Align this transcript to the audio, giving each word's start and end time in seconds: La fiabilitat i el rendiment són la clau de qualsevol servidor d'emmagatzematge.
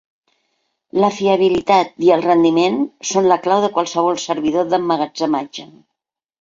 La 1.03 1.09
fiabilitat 1.17 1.93
i 2.07 2.09
el 2.15 2.25
rendiment 2.29 2.81
són 3.11 3.29
la 3.35 3.39
clau 3.47 3.63
de 3.69 3.71
qualsevol 3.79 4.21
servidor 4.27 4.69
d'emmagatzematge. 4.75 5.71